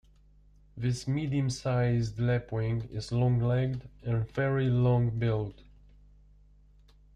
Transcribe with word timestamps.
This 0.75 1.07
medium-sized 1.07 2.17
lapwing 2.19 2.89
is 2.89 3.11
long-legged 3.11 3.87
and 4.01 4.27
fairly 4.27 4.67
long-billed. 4.67 5.61